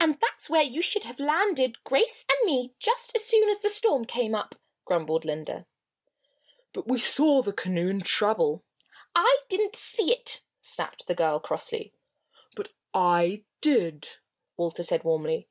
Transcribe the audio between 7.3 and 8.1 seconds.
the canoe in